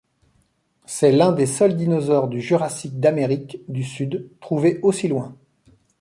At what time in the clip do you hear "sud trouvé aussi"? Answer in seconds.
3.83-5.07